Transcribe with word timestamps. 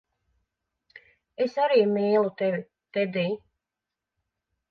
Es 1.45 1.57
arī 1.65 1.77
mīlu 1.91 2.31
tevi, 2.41 2.63
Tedij. 2.97 3.35